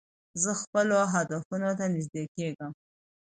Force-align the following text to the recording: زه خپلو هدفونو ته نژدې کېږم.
زه 0.43 0.51
خپلو 0.61 0.97
هدفونو 1.13 1.69
ته 1.77 1.85
نژدې 1.95 2.23
کېږم. 2.35 2.71